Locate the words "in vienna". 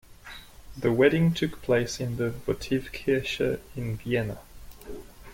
3.75-4.39